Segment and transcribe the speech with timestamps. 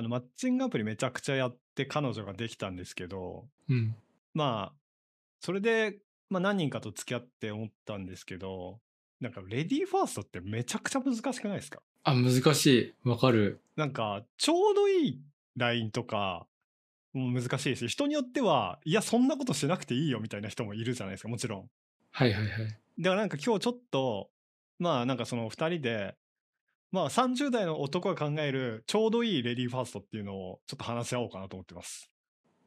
[0.00, 3.94] あの、マッチングアプリめちゃくちゃやって彼女ができたんですけど、うん。
[4.32, 4.78] まあ、
[5.40, 5.98] それで、
[6.30, 8.80] まあ何人かと付き合って思ったんですけど、
[9.20, 11.82] なんかレディーファーストってめちゃくちゃ難しくないですか？
[12.04, 13.08] あ、難しい。
[13.08, 13.60] わかる。
[13.76, 15.20] なんか、ちょうどいい
[15.56, 16.46] ラインとか、
[17.12, 21.70] 難しいし、人によっては、いや、そんなことしなくていいよみたいな人もいるじゃないですか、もちろん。
[22.12, 22.78] はいはいはい。
[22.98, 24.30] だからなんか今日ちょっと、
[24.78, 26.16] まあなんかその2人で、
[26.92, 32.10] まあ30代の男が考えるちょうどいいレディーファーストっていうのをちょっと話し合おうかなと思ってます。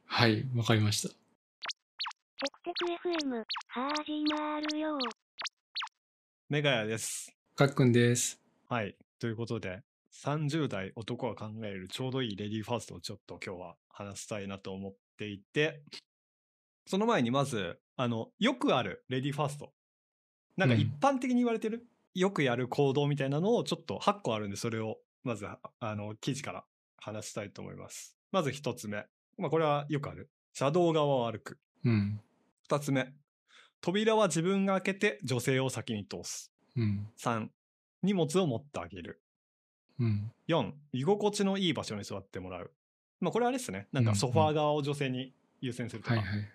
[0.06, 1.08] はい、わかりました。
[1.08, 1.14] テ
[2.52, 4.98] クテク FM 始まるよ
[6.48, 7.34] メガヤです。
[7.54, 8.40] かっくんです。
[8.68, 8.96] はい。
[9.18, 9.82] ということで、
[10.12, 15.82] 30代男が考えるちょうどいいレディーファーストをちょっと今日は話したいなと思っていて、
[16.86, 19.72] その前にまず、あの、よくあるレディーファースト。
[20.56, 25.46] なんかうん一般的に言われてる、よくやる行動みたいなのをちょっと8個あるんで、それをまず、
[25.80, 26.64] あの、記事から
[26.98, 28.16] 話したいと思います。
[28.30, 29.06] まず1つ目。
[29.38, 30.30] まあこれはよくある。
[30.52, 31.58] 車道側を歩く。
[31.84, 32.20] うん。
[32.68, 33.12] 2つ目。
[33.80, 36.52] 扉は自分が開けて女性を先に通す。
[36.76, 37.08] うん。
[37.18, 37.48] 3、
[38.02, 39.22] 荷物を持ってあげる。
[39.98, 40.32] うん。
[40.48, 42.70] 4、居心地のいい場所に座ってもらう。
[43.20, 43.88] まあこれあれですね。
[43.92, 46.16] なんかソファー側を女性に優先するとか。
[46.16, 46.48] はいはい。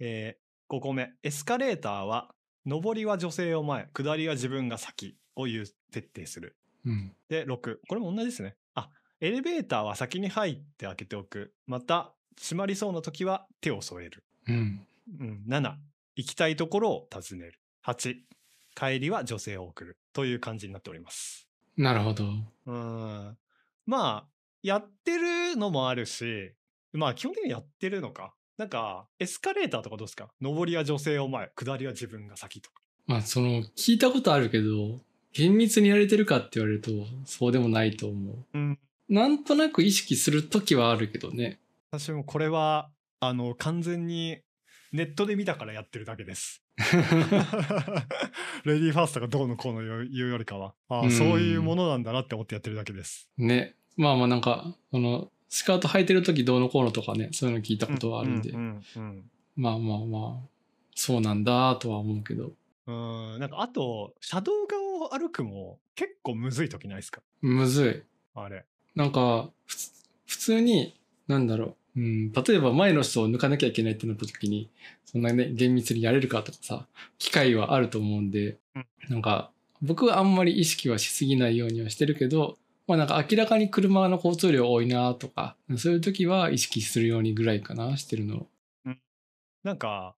[0.00, 1.12] えー、5個目。
[1.22, 2.34] エスカレーターは、
[2.66, 6.56] 上りは女性を前、下りは自分が先を優徹底する。
[6.84, 7.12] うん。
[7.28, 7.78] で、6。
[7.88, 8.56] これも同じですね。
[8.74, 11.52] あ、エレベーターは先に入って開けておく。
[11.66, 14.24] また、閉まりそうな時は手を添える。
[14.48, 14.86] うん。
[15.18, 15.74] うん、7、
[16.16, 17.60] 行きたいところを尋ねる。
[17.86, 18.16] 8、
[18.74, 19.98] 帰りは女性を送る。
[20.12, 21.48] という感じになっております。
[21.76, 22.24] なるほど。
[22.66, 23.38] うん。
[23.86, 24.26] まあ、
[24.62, 26.52] やってるのもあるし、
[26.92, 28.34] まあ基本的にやってるのか。
[28.60, 30.28] なんか、エスカレーターとかどうですか？
[30.38, 32.82] 上りは女性を前、下りは自分が先とか。
[33.06, 35.00] まあ、その、聞いたことあるけど、
[35.32, 36.90] 厳密にやれてるかって言われると、
[37.24, 38.44] そうでもないと思う。
[38.52, 38.78] うん。
[39.08, 41.58] なんとなく意識するときはあるけどね。
[41.90, 44.42] 私もこれは、あの、完全に
[44.92, 46.62] ネットで見たからやってるだけです。
[46.76, 46.84] レ
[48.74, 50.74] ディーファーストがどうのこうの言うよりかは。
[50.90, 53.30] ああ、うんそういうものなんだなって思ってやってるだけです。
[53.38, 53.74] ね。
[53.96, 60.48] まあまあなんか、その、スカート履いてるときどうのこうのとかね、そういうの聞いたことはあるんで、うんうんまあまあまあ、
[60.94, 62.52] そうなんだとは思うけど、
[62.86, 63.32] うん。
[63.34, 67.20] うん、なんかあと、車道側を歩くも結構むずい時ないですか？
[67.42, 68.38] むずい。
[68.38, 68.64] あれ。
[68.94, 69.50] なんか、
[70.26, 70.96] 普通に、
[71.26, 74.70] なんだろう、うん、例えば前の人を抜かなきゃいけないってなった時に、
[75.04, 76.86] そんなね、厳密にやれるかとかさ、
[77.18, 78.86] 機会はあると思うんで、うん。
[79.08, 79.50] なんか、
[79.82, 82.56] 僕はあんまり意識はしすぎないようにはしてるけど、
[82.90, 88.48] まあなんか明らかに車の交通量多いなとか、そういう時は意識するようにぐらいかな、してるの。
[89.62, 90.16] なんか、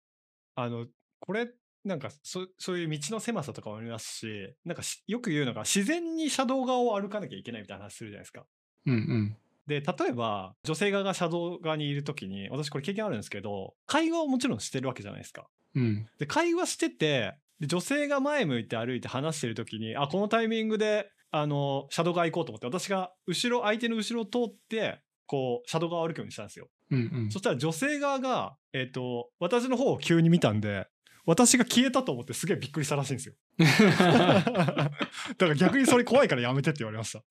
[0.54, 0.86] あの、
[1.20, 1.50] これ、
[1.84, 8.46] なんかそ、そういう道の狭さとかもありますし、なんかしよく言うのが、自然に車道側を歩かなきゃいけないみたいな話するじゃないですか。
[8.86, 9.36] うんうん。
[9.66, 15.46] で、例えば、女性側が車道側にいるときに、私これ経験あるんですけど、会話をもちろんしてるわけじゃないですか。
[15.74, 16.08] うん。
[16.18, 26.68] で、会話してて、で女性が前向いて歩いて話してるときに、あ、このタイミングで、あの、車道側行こうと思って、私が後ろ、相手の後ろを通って、こう、車道側を歩くようにしたんですよ。
[26.90, 27.38] うんうんそ。
[27.38, 30.86] したら女性側が、えっ、と、私の方を急に見たんで、
[31.24, 33.34] 私が消えたと思ってすげえびっくりしたらしいんですよ。
[33.58, 33.64] だ
[34.44, 34.92] か
[35.38, 37.22] ら逆にそれ怖いからやめてって言われました。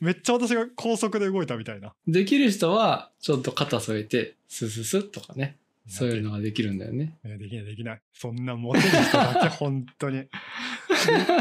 [0.00, 1.94] めっちゃ私が高速で動いたみたいな。
[2.06, 7.18] できる人は、ちょっと肩添えて、スススッとかね、そういうのができるんだよね。
[7.24, 8.02] いやできないできない。
[8.12, 10.18] そんなモテる人だけ本当に。
[10.18, 10.28] で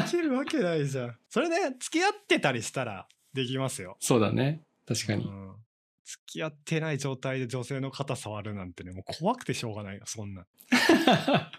[0.10, 1.16] きるわけないじゃん。
[1.30, 3.96] それで付き合ってたりしたらできますよ。
[4.00, 4.62] そうだね。
[4.86, 5.26] 確かに。
[5.26, 5.54] うん
[6.06, 10.46] 付き合ってない状態で女性の肩触るなんてね、もう怖くてしょうがないよ、そんな。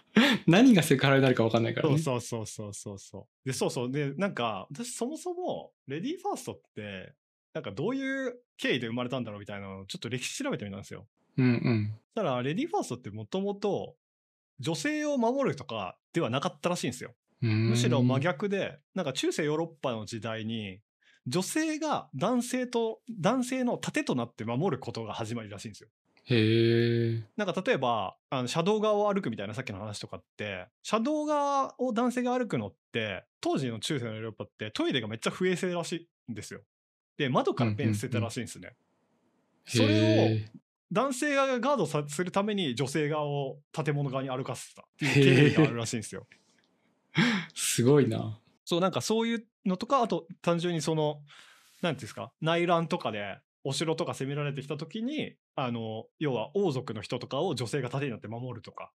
[0.47, 1.97] 何がセクハラになるか分かんないからね。
[1.97, 3.47] そうそうそうそうそうそう。
[3.47, 3.91] で、そうそう。
[3.91, 7.13] で、なんか、私そもそも、レディーファーストって、
[7.53, 11.07] なんかどういう経緯で生まれたんだろうみたいなのをちょっと歴史調べてみたんですよ。
[11.37, 11.99] うんうん。
[12.15, 13.95] たら、レディーファーストってもともと、
[14.59, 17.13] 女性を守るとかではなかったらしいんですよ。
[17.41, 20.79] むむしろ真逆で、なんか中世ヨーロッパの時代に、
[21.27, 25.89] 女性が男性と、男性の盾となって守ることが始まりらしいんですよ。
[26.27, 27.23] へえ。
[27.35, 36.61] なんか例えば、あの車道側を歩くみたいなさっきの話とかって、車道側を男性が歩くのって、当時の中世のヨーロッパってトイレがめっちゃ不衛生らしいんですよ。
[37.17, 38.75] で、窓からペン捨てたらしいんですね。
[39.67, 40.51] それをへ
[40.91, 46.27] 男性側がガードさするために女性側を建物側に歩かせたっていう経緯があるらしいんですよ。
[47.15, 47.21] ー
[47.53, 48.39] すごいな。
[48.65, 51.21] そう、なんかそういうのとか、あと単純にその、
[51.81, 58.91] なんていうんですか、内乱とかでお城とか攻められてきた時に、あの、要は王族の人とかを女性が盾になって守るとか、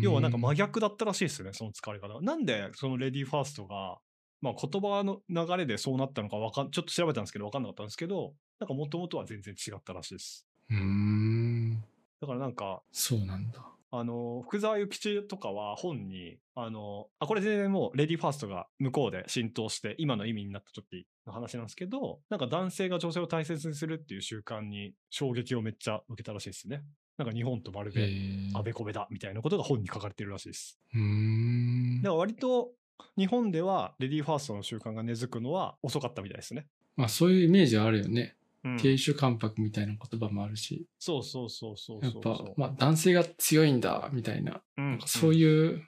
[0.00, 2.20] 要はなんか真逆だったらしいですよね、その使われ方。
[2.20, 3.98] なんでそのレディーファーストが、
[4.40, 10.46] まあ言葉の流れでそうなったのかわかん、ちょっと調べたんですけど分かんなかったんですけど、なんかもともとは全然違ったらしいです。
[10.70, 11.84] うーん。
[12.20, 13.64] だからなんか、そうなんだ。
[13.96, 26.82] あの、福沢諭吉とかは本に、あの、あ、これ全然もうレディーファーストが向こうで浸透して、今の意味になった時の話なんですけど、なんか男性が女性を大切にするっていう習慣に衝撃をめっちゃ受けたらしいですね。
[27.18, 28.50] なんか日本とまるへでえ。
[28.54, 30.80] あべこべだみたいなことが本に書かれてるらしいです。
[30.92, 32.14] うーんだか。
[32.14, 32.72] ら割と
[33.16, 36.66] 日本ではレディーファーストの習慣が根付くのは遅かったみたいですね。
[36.96, 38.34] まあそういうイメージはあるよね。
[38.64, 44.62] うん亭主関白みたいな言葉もあるし、そうそうそうそうやっぱまあ男性が強いんだ、みたいな。
[44.78, 45.82] うんなんかそういう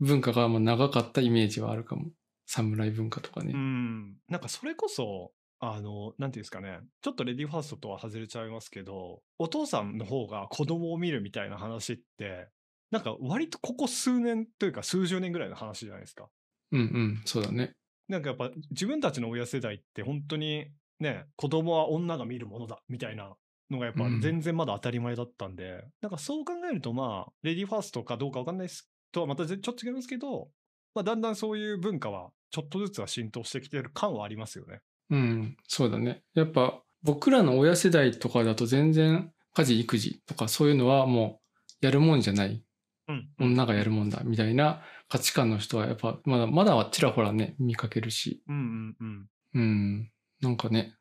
[0.00, 2.10] 文化がまあ長かったイメージはあるかも。
[2.48, 3.52] 侍文化とかね。
[3.54, 4.16] うん。
[4.28, 6.80] なんかそれこそ、あの、なんていうんですかね。
[7.02, 12.48] ちょっとレディーファーストとは外れちゃいますけど、お父さんの方が子供を見るみたいな話って、
[12.90, 16.28] なんか割とここ数年というか数十年ぐらいの話じゃないですか。
[16.72, 17.72] うんうん、そうだね。
[18.08, 20.68] なんかやっぱ自分たちの親世代って本当に
[21.00, 23.34] ね、子供は女が見るものだみたいな
[23.70, 30.48] のがやっぱうん全然まだ当たり前だったんで、なんかそう考えるとまあ、レディーファーストかどうかわかんないですとはまたぜちょっと違いますけど、
[30.94, 34.80] まあだんだんそういう文化はちょっとずつは浸透してきてる感はありますよね。
[35.10, 36.22] うん、そうだね。
[36.34, 41.40] やっぱ僕らの親世代とかだと全然家事育児とかそういうのはも
[41.82, 42.62] うやるもんじゃない。
[43.08, 43.28] うん。
[43.40, 48.42] 女がやるもんだみたいな価値観の人はやっぱまだまだはちらほらね見かけるし。
[48.48, 49.26] うんうんうん。
[49.54, 50.10] うん。
[50.40, 50.94] なんかね、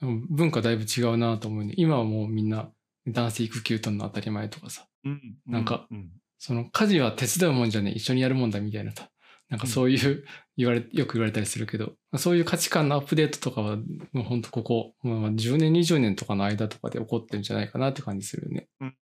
[0.00, 1.74] うん文化だいぶ違うなと思うね。
[1.76, 2.70] 今はもうみんな
[3.06, 4.86] 男性育休取るの当たり前とかさ。
[5.04, 5.36] うん。
[5.46, 9.10] なんかうん、その家事は手伝うもんじゃねえ、一緒にやるもんだみたいなさ。
[9.48, 10.24] なんかそういう
[10.58, 13.76] 言われ、よく言われたりするけど、そういう価値観のアップデートとかは、
[14.12, 18.68] もうほんとここ、まあ、10年、20年とかの間とかで起こってるんじゃないかなって感じするよね。
[18.80, 18.94] うん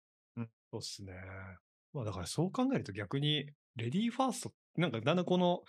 [0.70, 1.12] そうっすね。
[1.92, 3.46] まあだからそう考えると逆に、
[3.76, 5.62] レディーファースト、なんかだんだんこの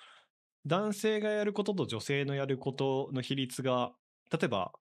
[0.66, 3.94] 男性がやることと女性のやることの比率が、
[4.32, 4.72] 例えば、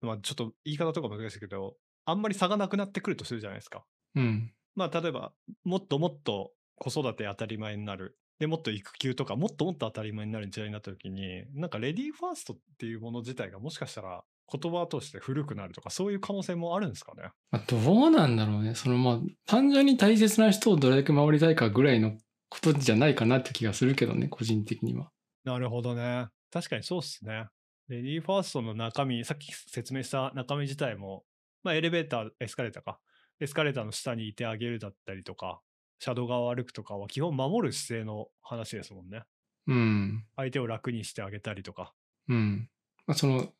[0.00, 3.84] まあちょっと言い方とか難しいけど、あんまり差がなくなってくるとするじゃないですか。
[4.14, 4.52] うん。
[4.74, 5.32] まあ例えば、
[5.64, 8.18] もっともっと子育て当たり前になる。
[8.38, 17.30] で、もっと育休とか、もっともっと当たり前になる時代になった時に、なんかレディーファーストっていうもの自体がもしかしたら言葉として古くなるとか、そういう可能性もあるんですかね。
[17.50, 18.74] まあ、どうなんだろうね。
[18.74, 22.12] そのまあ、単純に大切な人をどれだけ守りたいかぐらいの
[22.50, 25.10] ことじゃないかなって気がするけどね、個人的には。
[25.44, 26.26] なるほどね。
[26.52, 27.46] 確かにそうっすね。
[27.88, 31.24] レディーファーストの中身、さっき説明した中身自体も、
[31.62, 32.98] まあエレベーター、エスカレーターか。
[33.38, 35.60] エスカレーターの下にいてあげるだったりとか、
[35.98, 39.22] 車道側を歩くとかは基本守る姿勢の話ですもんね。
[39.66, 40.24] うん。
[40.36, 41.92] 相手を楽にしてあげたりとか。
[42.28, 42.68] うん。
[43.06, 43.52] まあ、その、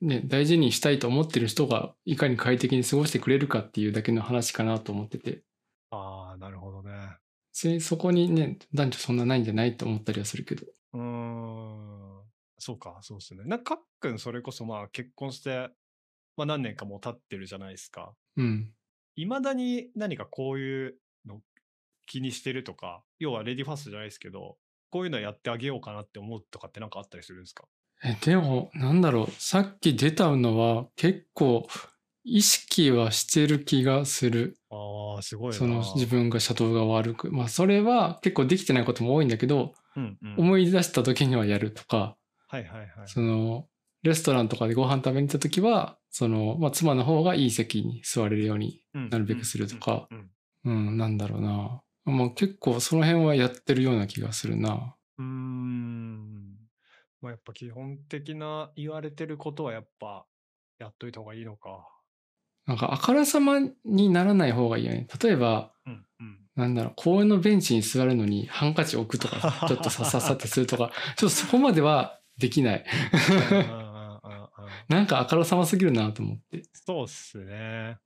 [0.00, 5.42] ね、大事にしたいと思ってる人がいかに快適に過ごしてくれるかっていうだけの話かなと思ってて。
[5.90, 6.92] ああ、なるほどね。
[7.52, 10.66] せそこにね、男女そんなないんじゃないと思ったりはするけど。
[10.94, 11.79] うーん。
[12.60, 13.42] そうか、そうですね。
[13.44, 15.70] なんか、かっくんそれこそまあ結婚して、
[16.36, 18.14] まあ何年かもう経ってるじゃないですか。
[18.36, 18.72] うん。
[19.16, 20.94] いまだに何かこういう
[21.26, 21.40] の
[22.06, 24.56] 気にしてるとか、要はレディーファーストじゃないですけど、
[24.90, 27.64] こういうのやってあげようかなって思うとかってなんかあったりするんですか？
[28.02, 29.30] え、でも、なんだろう。
[29.32, 31.66] さっき出たのは結構
[32.24, 34.56] 意識はしてる気がする。
[34.70, 35.58] ああ、すごいな。
[35.58, 37.30] その自分が車道が悪く。
[37.30, 42.16] まあそれは結構できてないことも多いんだけど、うんうん、思い出した時にはやるとか、
[42.50, 42.88] はいはいはい。
[43.06, 43.68] その、
[44.02, 50.08] レストランとかでご飯食べに行った時は、その、まあ妻の方がいい席に座れるようになるべくするとか
[50.64, 51.82] うんなんだろうな。
[52.04, 54.96] まあ結構その辺はやってるような気がするな。
[55.18, 56.56] うーん。
[57.20, 60.26] まあやっぱ基本的な言われてることはやっぱ
[60.78, 61.86] やっといた方がいいのか。
[62.66, 65.06] なんかあからさまにならない方がいいよね。
[65.22, 66.38] 例えば、うんうん。
[66.56, 72.84] なんだろう、公園のベンチに座るのにハンカチ置くとかさ、ちょっとさささってするとか、 ちょっとそこまではできない。
[74.88, 76.62] なんかあからさますぎるなと思って。
[76.72, 77.98] そうっすね。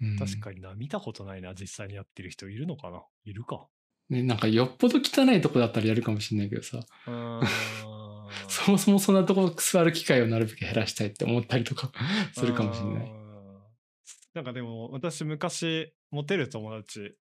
[0.00, 0.74] うん確かにな。
[0.74, 1.54] 見たことないな。
[1.54, 3.66] 実際にやってる人いるのかないるか。
[4.08, 6.80] ね、なんかよっぽど汚いとこだったらやるかもしれないけどさ。
[8.48, 11.90] そもそもそんなとこ座る機会をなるべく減らしたいって思ったりとか
[12.34, 13.10] するかもしれない。
[13.10, 13.18] うん
[14.34, 17.16] なんかでも、私昔、モテる友達、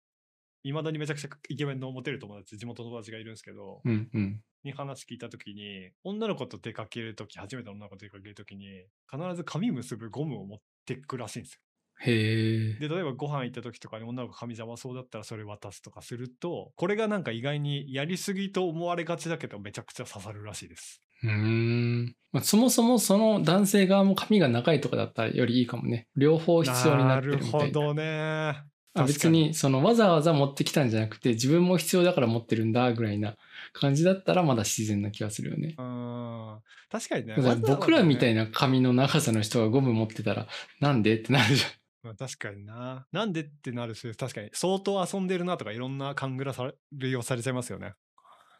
[0.64, 4.40] いまだにめちゃくちゃイケメンのモテる友達、地元の友達がいるんですけど、うんうん。
[4.64, 8.66] に話聞いたときに、女の子と出かけるとき、初めて女の子と出かけるときに、
[9.10, 11.60] 必ず髪結ぶゴムを持ってくらしいんですよ。
[12.00, 12.78] へえ。
[12.80, 21.02] で、例えばご飯行った時とかに女の子髪邪魔そうだったらそれ渡すとかすると、これがなんか意外にやりすぎと思われがちだけど、めちゃくちゃ刺さるらしいです。
[21.22, 22.16] うーん。
[22.32, 26.08] まあ、そもそもその男性側も髪が長いとかだったらよりいいかもね。
[26.16, 27.66] 両方必要になってるみたいな。
[27.66, 28.73] るほどね。
[28.96, 33.34] あ別にそのわざわざ持ってきたんじゃなくて自分も必要だから持ってるんだぐらいな
[33.72, 35.74] 感じだったらまだ自然な気がするよね。
[35.76, 36.58] うん。
[36.90, 37.34] 確かにね。
[37.36, 38.44] ら僕らみたいな。
[38.44, 40.46] な髪の長さの人がゴム持ってたら
[40.80, 41.64] なんでってなるじ
[42.02, 43.06] まあ確かにな。
[43.12, 47.94] なんでってなるし、確かに相当遊んでるなとかいろんな勘ぐらされをされちゃいますよね。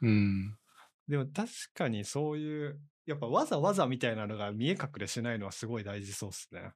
[0.03, 0.09] ゃん。
[0.09, 0.59] うん。
[1.09, 6.73] でも確かにそういう、やっぱわざわざみたいなのが見え隠れしないのはすごい大事そうっすね。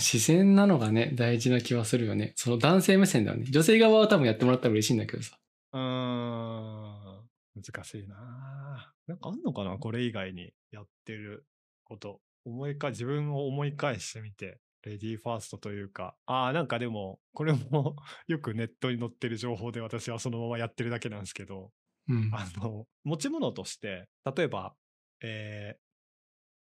[0.00, 2.32] 自然なのがね大事な気はするよね。
[2.36, 3.46] その男性目線だよね。
[3.48, 5.38] 女性側は多分やってもらったら嬉しいんだけどさ。
[5.72, 7.28] うーん。
[7.56, 8.92] 難しいな。
[9.06, 9.78] なんかあんのかな？
[9.78, 11.44] これ以外にやってる
[11.84, 12.20] こと。
[12.44, 21.72] 思いか、自分を思い返してみて、レディーファーストというか、ああ、なんかでも、これも よくネットに載ってる情報で私はそのままやってるだけなんですけど、
[22.08, 22.30] うん。
[22.32, 24.74] あの、持ち物として、例えば、
[25.20, 25.80] えー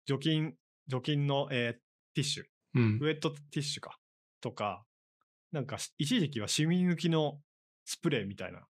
[0.05, 0.55] 除菌、
[0.89, 1.73] 除菌の、えー
[2.15, 3.05] ティッシュ、うんウ。
[3.07, 3.99] ェットティッシュか、
[4.41, 4.85] とか、
[5.53, 7.41] なんかし一時期はシミ抜きの
[7.85, 8.67] スプレーみたいな、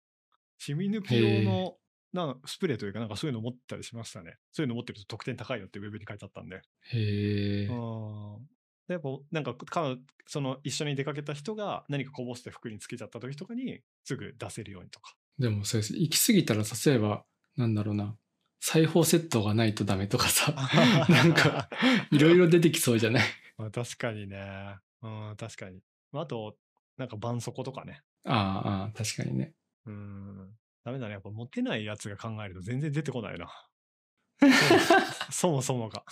[0.59, 1.77] シミ抜き用の
[2.13, 4.37] なんスプレーというか、なんかそういうの持ってたりしましたね。
[4.53, 6.57] そういうの持ってると得点高いよってウェブに書いてあったんで。
[6.57, 7.69] へえ。
[8.89, 9.55] やっぱなんか
[10.27, 15.15] その一緒に出かけた人が何かこぼして服につけちゃった時とかにすぐ出せるようにとか。
[15.39, 15.95] でもそうです。
[15.95, 17.25] 行き過ぎたら、例えば、
[17.57, 18.17] なんだろうな。
[18.61, 20.53] 裁縫セットがないとダメとかさ。
[21.09, 21.69] なんか、
[22.11, 23.23] いろいろ出てきそうじゃない？
[23.59, 24.77] まあ、確かにね。
[25.03, 25.81] うん、確かに。
[26.13, 26.57] まあ、あと、
[26.97, 28.01] なんか絆創膏とかね。
[28.25, 29.53] ああ、ああ、確かにね。
[29.87, 30.51] うん。
[30.85, 31.13] ダメだね。
[31.13, 33.49] やっぱモテないやつが考えると全然出てこないな。
[35.31, 36.05] そもそもが。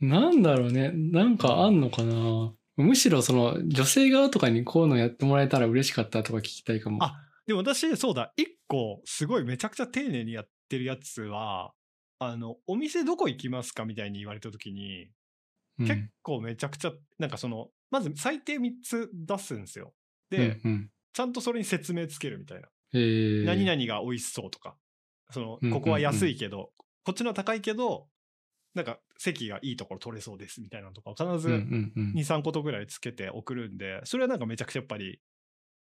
[0.00, 0.92] なんだろうね。
[0.94, 2.54] なんかあんのかな。
[2.76, 7.02] むしろその女性側とかにこういうのやってもらえたら嬉しかったとか聞きたいかも。
[7.02, 11.72] あでも私、そうだ、一個、すごいめちゃくちゃ丁寧にやってるやつは、
[12.18, 13.84] あの、お店どこ行きますか？
[13.84, 15.08] みたいに言われた時に、
[15.78, 19.94] うん、結構めちゃくちゃ、なんかその、まず最低3つ出すんですよ。
[20.30, 22.68] で、うんうんちゃんとそれに説明つけるみたいな。
[22.92, 24.76] えー、何々が美味しそうとか、
[25.32, 26.70] そのうん、ここは安いけど、
[27.02, 28.06] こっちのは高いけど、
[28.74, 35.20] なんか席がいいところ取れそうですみたいなのとか、必ずうんうんうん2、3個ぐらいつけて送るんで、それはなんかめちゃくちゃやっぱり、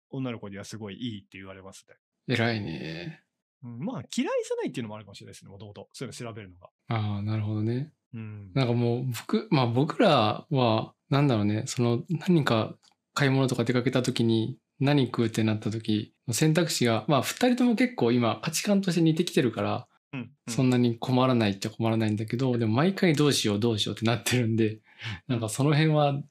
[0.10, 1.96] 女の子にはすごいいいって言われますね。
[2.34, 3.25] 偉いね。
[3.66, 5.90] うん、まあ、嫌いじゃないっていうのもあるかもしれないですね、もともと。
[5.92, 6.70] そういうの調べるのが。
[6.88, 7.92] ああ、なるほどね。
[8.14, 8.52] うん。
[8.54, 12.76] なんかもう僕、まあ僕らは、なんだろうね、その何か
[13.14, 24.80] 買い物とか出かけた時に何食うってなった時の選択肢が、まあ二人とも結構今価値観として似てきてるから、うん、そんなに困らないっちゃ困らないんだけど、でも毎回どうしようどうしようってなってるんで、
[25.28, 26.22] なんかその辺は、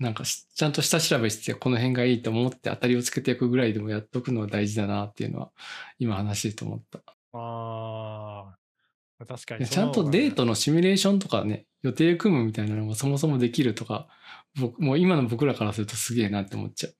[0.00, 5.50] なんかしちゃんと下調べしてこの辺がいいと思って当たりをつけていくぐらいでもやっとくのは大事だなっていうのは
[5.98, 7.00] 今話しててと思った。
[7.34, 8.54] あ
[9.20, 14.08] あ、確かにいやちゃんとデートのシミュレーションとかね、予定組むみたいなのがそもそもできるとか、
[14.58, 16.94] 僕もう今の僕らからするとすげえなって思っちゃう。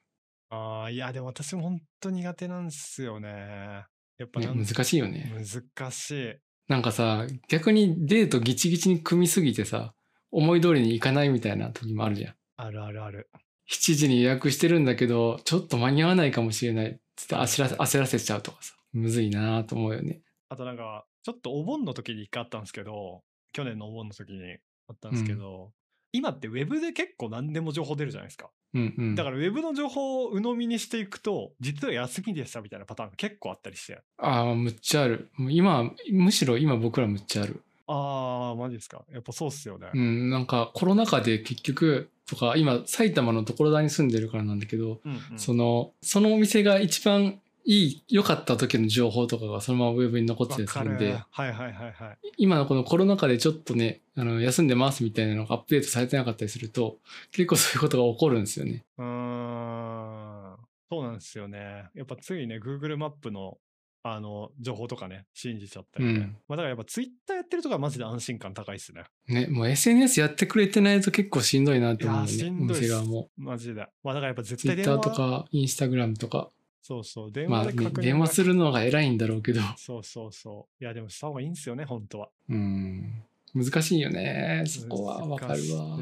[0.51, 3.87] ああ、いや、でも私も本当苦手なんですよね。
[4.19, 5.33] やっぱね、難しいよね。
[5.35, 6.35] 難しい。
[6.69, 9.95] なんかさ、逆にデートギチギチに組みすぎてさ、
[10.31, 12.35] 思い通りにいかないみたいな時もあるじゃん。
[12.63, 13.31] あるあるある。
[13.71, 20.21] 7時に予約してるんだけど、ちょっと間に合わないかもしれないっつって焦らせ焦らせちゃうとかさ、むずいなと思うよね。
[20.49, 25.73] あとなんか、ちょっとお盆の時に一回あったんですけど、去年のお盆の時にあったんですけど、
[26.13, 28.51] 今ってウェブで結構何でも情報出るじゃないですか。
[28.75, 29.15] うんうん。
[29.15, 34.01] だからウェブの情報を鵜呑みにしていくと、実は休みでしたみたいなパターンが結構あったりして。
[34.19, 35.31] ああ、むっちゃある。
[35.39, 37.63] 今、むしろ今僕らむっちゃある。
[37.93, 39.05] あー、マジですか。
[39.13, 39.89] やっぱそうっすよね。
[39.93, 52.19] うん、なんかコロナ禍で結局、とか、今埼玉の所沢に住んでるからなんだけど、うんうんその、そのお店が一番いい、良かった時の情報とかがそのままウェブに残ってたりするんで、はいはいはいはい。
[52.37, 56.99] 今のこのコロナ禍でちょっとね、あの、休んでますみたいなのがアップデートされてなかったりすると、
[57.33, 58.85] 結構そういうことが起こるんですよね。
[58.97, 60.57] うーん。
[60.89, 61.85] そうなんですよね。
[61.95, 63.59] やっぱついね、Google マップの、
[64.03, 66.13] あの、情報とかね、信じちゃったりね。
[66.13, 69.05] うんまあだからやっぱ Twitter やってるとかマジで安心感高いっすね。
[69.29, 73.31] ね、もう SNS やってくれてないと結構しんどいなって思うね、おんどいっす店側も。
[73.37, 73.87] マジで。
[74.03, 76.51] まあだからやっぱ絶対電 Twitter 話とか Instagram とか、
[76.83, 80.85] そうそう、電まあ、ね、話で確認、電話するのが偉いんだろうけど、そうそうそう。
[80.85, 82.31] いやでもした方がいいんですよね、本当は。
[82.49, 83.23] うん、
[83.55, 85.99] 難しいよね、そこはわかるわ。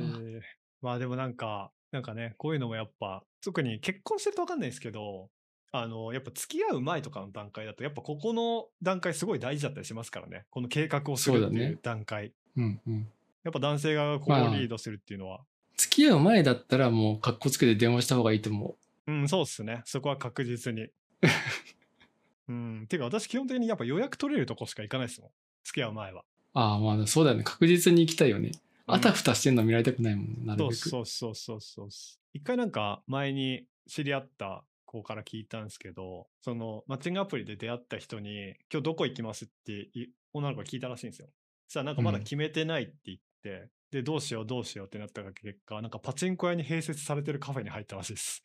[0.80, 5.30] まあでもなんか、なんかね、こういうのもやっぱ、特に結婚してるとわかんないですけど、
[5.70, 10.46] あの、やっぱ付き合う前とかの段階だと、やっぱここの段階すごい大事だったりしますからね。
[10.50, 12.32] この計画をするっていそうだねう段階。
[12.56, 13.08] うんうん。
[13.44, 15.40] やっぱ男性がここをまあリードするっていうのは。
[15.76, 19.82] 付き合う前だったらもう格好つけて電話した方がいいと思うん、そうっすね。
[19.84, 20.88] そこは確実に。
[22.48, 22.86] うん。
[22.88, 25.30] てか私基本的にやっぱ予約取れるとこしか行かないですもん。
[25.64, 26.22] 付き合う前は。
[26.22, 26.24] う。
[26.54, 27.44] ああ、まあそうだよね。
[27.44, 28.48] 確実に行きたいよね。
[28.52, 30.74] うんあたふたしてんの見られたくないもんね、なるべく。
[30.74, 32.18] そうそうそうそうそう。
[32.32, 39.44] 一回なんか前に知り合った子から聞いたんですけど、そのマッチングアプリで出会った人に、今日どこ行きます？
[39.44, 41.28] ってい女の子が聞いたらしいんですよ。
[41.66, 48.42] そしたらなんかまだ決めてないって言って、で、どうしようどうしようってなった結果、なんかパチンコ屋に併設されてるカフェに入ったらしいです。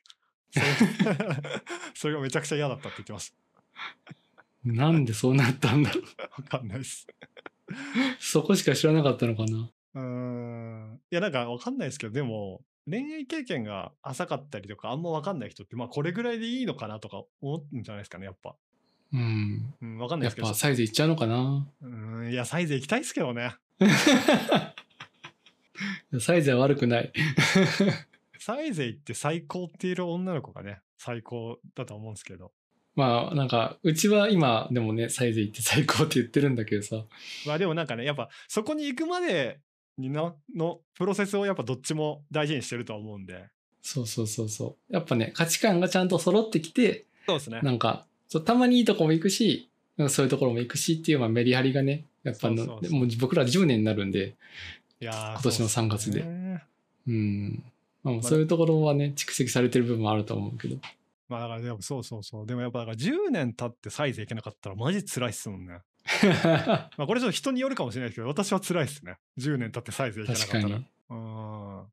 [0.54, 0.66] それ
[1.96, 3.34] それがめちゃくちゃ嫌だったって言ってまし
[4.64, 6.04] なんでそうなったんだろう。
[6.16, 6.24] た。
[6.30, 7.08] わかんないです。
[8.20, 9.72] そこしか知らなかったのかな。
[9.96, 11.02] うーん。
[11.12, 18.56] いや、なんかわかんないですけど、でも、恋愛経験が浅かったりとか、あんまわかんない人って、まあ、これぐらいでいいのかなとか思うんじゃないですかね、やっぱ。
[19.14, 19.74] うん。
[19.82, 20.60] うん、わかんないですけどやっぱ。
[20.60, 21.68] サイズいっちゃうのかな。
[21.82, 23.56] うーん、いや、サイズ行きたいですけどね。
[26.20, 27.14] サイズは悪くない。
[28.38, 32.52] サイズ行って最高っていう女の子がね、最高だと思うんですけど。
[32.96, 37.06] まあなんか、うちは今でもね、サイズいって最高って言ってるんだけどさ。
[37.48, 39.60] まあでもなんかね、やっぱそこに行くまで
[39.98, 43.46] になのプロセスをやっぱどっちも大事にしてるとは思うんで。
[43.82, 44.94] そうそうそうそう。
[44.94, 47.60] やっぱね、価値観がちゃんと揃ってきて、そうですね。
[47.62, 49.70] なんか、そうたまにいいとこも行くし、
[50.10, 54.36] そういうところも行くしっていう、まあ、メリハリがね、やっぱのもう僕ら10年になるんで、
[55.00, 56.64] いやー今年の3月でそうね
[57.08, 57.64] うん。
[58.04, 60.78] まあ、だそういうところはね、蓄積されてる部分もあると思うけど。
[61.28, 62.46] まあだからでもそうそうそう。
[62.48, 65.80] でもやっぱだから10年経ってサイズ行けなかったらマジ辛いっすもんね。
[66.98, 69.20] まあこれちょっと人によるかもしれないですけど、私は辛いっすね。
[69.38, 70.64] 10年経ってサイズ行けなかったら。
[70.64, 70.88] 確かに。
[71.10, 71.20] うん。
[71.78, 71.88] いや、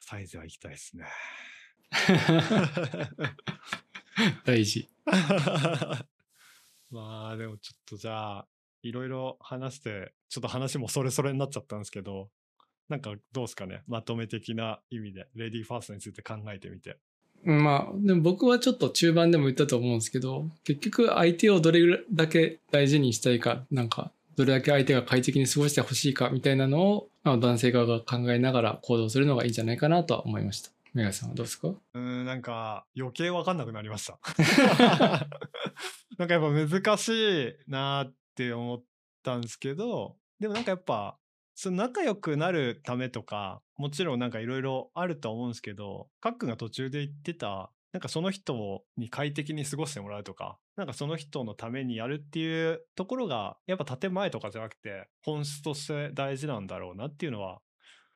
[0.00, 1.06] サイズは行きたいですね。
[4.44, 4.88] 大事。
[6.90, 8.48] まあでもちょっとじゃあ、
[8.82, 12.30] いろいろ話して、ちょっと話もそれそれになっちゃったんですけど、
[12.88, 16.98] なんかどうですかねまとめ的な意味で、レディーファーストについて考えてみて。
[17.44, 30.70] まあ、でも僕はちょっと中盤でも言ったと思うんですけど、結局相手をどれだけ大事にしたいか、なんか、どれだけ相手が快適に過ごしてほしいかみたいなのを、まあ、男性側が考えながら行動するのがいいんじゃないかなとは思いました。
[30.94, 31.68] メガさんはどうですか？
[31.68, 34.18] うーん、なんか余計わかんなくなりました。
[36.18, 37.08] なんかやっぱ難し
[37.48, 38.82] いなーって思っ
[39.22, 41.16] たんですけど、でもなんかやっぱ、
[41.60, 57.58] その仲良くなるためとか、もちろんなんかいろいろあるとは思うんですけど、かっくんが途中で言ってた、なんかその人に快適に過ごしてもらうとか、なんかその人のためにやるっていうところが、やっぱ建前とかじゃなくて、本質として大事なんだろうなっていうのは、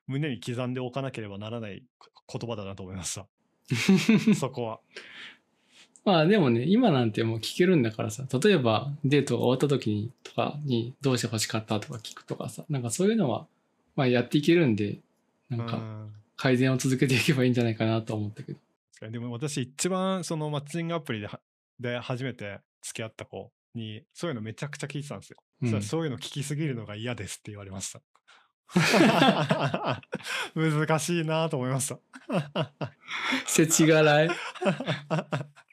[0.07, 1.83] 胸に刻んでおかなければならない
[2.31, 3.27] 言葉だなと思いました。
[4.39, 4.79] そこは。
[6.05, 13.45] まあでもね、今なんてもう聞けるんだからさ、例えばデートが終わった時にとかにどうして欲しかったとか聞くとかさ、なんかそういうのは、
[13.95, 14.97] まあやっていけるんで、
[15.49, 18.59] なんかうん改善を続けていけばいいんじゃないかなと思ったけど。
[19.09, 21.39] でも私一番そのマッチングアプリでは
[21.79, 25.37] で初めて付き合った子にそういうのめちゃくちゃ聞いてたんですよ。
[25.61, 28.01] うんそういうの聞きすぎるのが嫌ですって言われました。
[30.55, 32.71] 難しいなと思いました。
[33.45, 34.29] せちがらい。